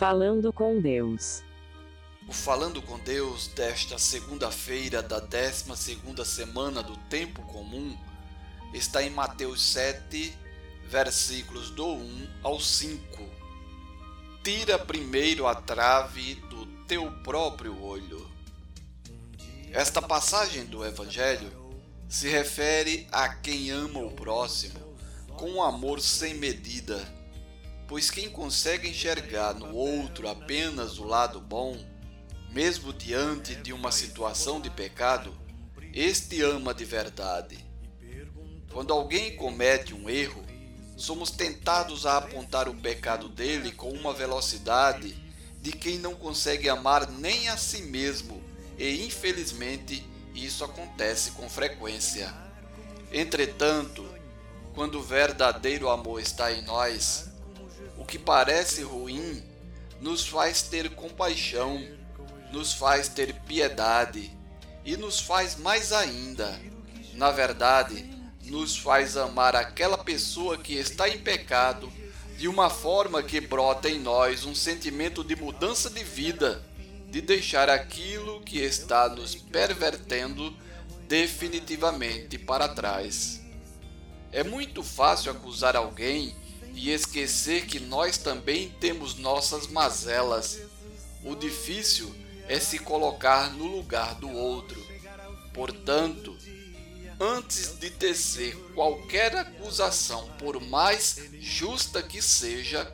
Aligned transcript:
Falando 0.00 0.50
com 0.50 0.80
Deus. 0.80 1.42
O 2.26 2.32
Falando 2.32 2.80
com 2.80 2.98
Deus 3.00 3.48
desta 3.48 3.98
segunda-feira 3.98 5.02
da 5.02 5.18
12 5.20 5.76
segunda 5.76 6.24
semana 6.24 6.82
do 6.82 6.96
tempo 7.10 7.42
comum 7.42 7.94
está 8.72 9.02
em 9.02 9.10
Mateus 9.10 9.60
7, 9.62 10.34
versículos 10.86 11.68
do 11.68 11.86
1 11.86 12.28
ao 12.42 12.58
5. 12.58 13.28
Tira 14.42 14.78
primeiro 14.78 15.46
a 15.46 15.54
trave 15.54 16.36
do 16.48 16.64
teu 16.86 17.12
próprio 17.22 17.78
olho. 17.82 18.26
Esta 19.70 20.00
passagem 20.00 20.64
do 20.64 20.82
Evangelho 20.82 21.52
se 22.08 22.26
refere 22.26 23.06
a 23.12 23.28
quem 23.28 23.70
ama 23.70 24.00
o 24.00 24.10
próximo 24.12 24.80
com 25.36 25.50
um 25.50 25.62
amor 25.62 26.00
sem 26.00 26.32
medida, 26.32 27.06
pois 27.90 28.08
quem 28.08 28.30
consegue 28.30 28.88
enxergar 28.88 29.52
no 29.52 29.74
outro 29.74 30.28
apenas 30.28 31.00
o 31.00 31.04
lado 31.04 31.40
bom, 31.40 31.76
mesmo 32.52 32.92
diante 32.92 33.56
de 33.56 33.72
uma 33.72 33.90
situação 33.90 34.60
de 34.60 34.70
pecado, 34.70 35.36
este 35.92 36.40
ama 36.40 36.72
de 36.72 36.84
verdade. 36.84 37.58
Quando 38.72 38.92
alguém 38.92 39.34
comete 39.34 39.92
um 39.92 40.08
erro, 40.08 40.40
somos 40.96 41.32
tentados 41.32 42.06
a 42.06 42.18
apontar 42.18 42.68
o 42.68 42.76
pecado 42.76 43.28
dele 43.28 43.72
com 43.72 43.90
uma 43.90 44.14
velocidade 44.14 45.12
de 45.60 45.72
quem 45.72 45.98
não 45.98 46.14
consegue 46.14 46.68
amar 46.68 47.10
nem 47.10 47.48
a 47.48 47.56
si 47.56 47.82
mesmo, 47.82 48.40
e 48.78 49.04
infelizmente 49.04 50.08
isso 50.32 50.62
acontece 50.62 51.32
com 51.32 51.50
frequência. 51.50 52.32
Entretanto, 53.10 54.08
quando 54.76 55.00
o 55.00 55.02
verdadeiro 55.02 55.90
amor 55.90 56.20
está 56.20 56.52
em 56.52 56.62
nós, 56.62 57.29
o 58.00 58.04
que 58.06 58.18
parece 58.18 58.82
ruim 58.82 59.42
nos 60.00 60.26
faz 60.26 60.62
ter 60.62 60.88
compaixão, 60.94 61.86
nos 62.50 62.72
faz 62.72 63.08
ter 63.08 63.34
piedade 63.42 64.30
e 64.82 64.96
nos 64.96 65.20
faz 65.20 65.56
mais 65.56 65.92
ainda, 65.92 66.58
na 67.12 67.30
verdade, 67.30 68.08
nos 68.42 68.78
faz 68.78 69.18
amar 69.18 69.54
aquela 69.54 69.98
pessoa 69.98 70.56
que 70.56 70.72
está 70.72 71.10
em 71.10 71.18
pecado 71.18 71.92
de 72.38 72.48
uma 72.48 72.70
forma 72.70 73.22
que 73.22 73.38
brota 73.38 73.90
em 73.90 74.00
nós 74.00 74.46
um 74.46 74.54
sentimento 74.54 75.22
de 75.22 75.36
mudança 75.36 75.90
de 75.90 76.02
vida, 76.02 76.64
de 77.10 77.20
deixar 77.20 77.68
aquilo 77.68 78.40
que 78.40 78.60
está 78.60 79.10
nos 79.10 79.34
pervertendo 79.34 80.56
definitivamente 81.06 82.38
para 82.38 82.66
trás. 82.66 83.42
É 84.32 84.42
muito 84.42 84.82
fácil 84.82 85.32
acusar 85.32 85.76
alguém 85.76 86.34
e 86.74 86.90
esquecer 86.90 87.66
que 87.66 87.80
nós 87.80 88.18
também 88.18 88.68
temos 88.80 89.16
nossas 89.16 89.66
mazelas. 89.66 90.60
O 91.24 91.34
difícil 91.34 92.14
é 92.48 92.58
se 92.58 92.78
colocar 92.78 93.52
no 93.52 93.66
lugar 93.66 94.14
do 94.14 94.30
outro. 94.30 94.80
Portanto, 95.52 96.36
antes 97.18 97.78
de 97.78 97.90
tecer 97.90 98.56
qualquer 98.74 99.36
acusação, 99.36 100.28
por 100.38 100.60
mais 100.60 101.20
justa 101.38 102.02
que 102.02 102.22
seja, 102.22 102.84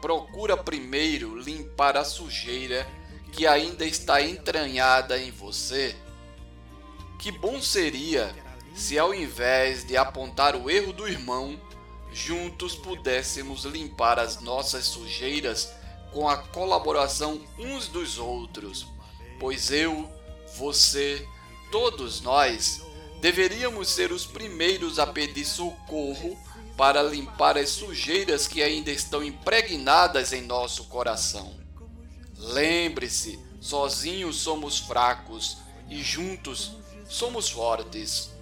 procura 0.00 0.56
primeiro 0.56 1.38
limpar 1.38 1.96
a 1.96 2.04
sujeira 2.04 2.86
que 3.32 3.46
ainda 3.46 3.84
está 3.84 4.22
entranhada 4.22 5.18
em 5.18 5.30
você. 5.30 5.96
Que 7.18 7.32
bom 7.32 7.60
seria 7.60 8.34
se 8.74 8.98
ao 8.98 9.14
invés 9.14 9.84
de 9.86 9.96
apontar 9.96 10.54
o 10.54 10.70
erro 10.70 10.92
do 10.92 11.08
irmão, 11.08 11.58
juntos 12.16 12.74
pudéssemos 12.74 13.64
limpar 13.64 14.18
as 14.18 14.40
nossas 14.40 14.86
sujeiras 14.86 15.70
com 16.12 16.26
a 16.26 16.38
colaboração 16.38 17.38
uns 17.58 17.88
dos 17.88 18.16
outros, 18.16 18.86
pois 19.38 19.70
eu, 19.70 20.10
você, 20.56 21.28
todos 21.70 22.22
nós 22.22 22.80
deveríamos 23.20 23.90
ser 23.90 24.12
os 24.12 24.24
primeiros 24.24 24.98
a 24.98 25.06
pedir 25.06 25.44
socorro 25.44 26.38
para 26.74 27.02
limpar 27.02 27.58
as 27.58 27.68
sujeiras 27.68 28.48
que 28.48 28.62
ainda 28.62 28.90
estão 28.90 29.22
impregnadas 29.22 30.32
em 30.32 30.40
nosso 30.40 30.84
coração. 30.84 31.54
Lembre-se, 32.38 33.38
sozinhos 33.60 34.36
somos 34.36 34.78
fracos 34.78 35.58
e 35.90 36.02
juntos 36.02 36.72
somos 37.06 37.50
fortes 37.50 38.34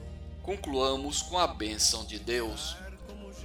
concluamos 0.45 1.23
com 1.23 1.39
a 1.39 1.47
bênção 1.47 2.05
de 2.05 2.19
Deus. 2.19 2.77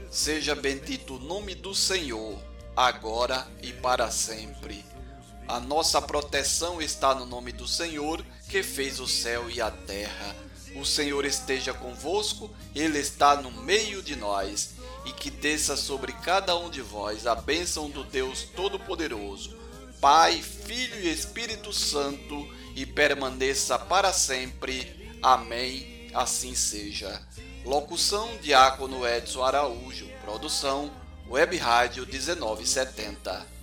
Seja 0.09 0.56
bendito 0.56 1.16
o 1.16 1.20
nome 1.20 1.53
do 1.53 1.75
Senhor, 1.75 2.40
agora 2.75 3.47
e 3.62 3.72
para 3.72 4.09
sempre. 4.09 4.84
A 5.47 5.59
nossa 5.59 6.02
proteção 6.02 6.81
está 6.81 7.14
no 7.14 7.28
nome 7.28 7.52
do 7.52 7.68
Senhor, 7.68 8.25
que 8.48 8.64
fez 8.64 9.00
o 9.00 9.08
céu 9.08 9.50
e 9.52 9.62
a 9.62 9.69
terra. 9.69 10.36
O 10.75 10.84
Senhor 10.84 11.25
esteja 11.25 11.74
convosco, 11.75 12.50
Ele 12.74 12.98
está 12.98 13.36
no 13.40 13.52
meio 13.52 14.02
de 14.02 14.16
nós, 14.16 14.72
e 15.06 15.12
que 15.12 15.30
desça 15.30 15.78
sobre 15.78 16.12
cada 16.12 16.58
um 16.58 16.72
de 16.72 16.81
vós 16.81 17.28
a 17.28 17.36
bênção 17.36 17.88
do 17.88 18.03
Deus 18.03 18.44
Todo-Poderoso, 18.56 19.56
Pai, 20.02 20.42
Filho 20.42 21.00
e 21.00 21.12
Espírito 21.12 21.72
Santo, 21.72 22.48
e 22.75 22.84
permaneça 22.84 23.78
para 23.78 24.12
sempre. 24.12 25.12
Amém 25.22 26.00
assim 26.14 26.56
seja. 26.56 27.22
Locução 27.66 28.38
Diácono 28.42 29.06
Edson 29.06 29.44
Araújo. 29.44 30.08
Produção 30.24 30.90
Web 31.30 31.58
Rádio 31.58 32.08
1970. 32.08 33.59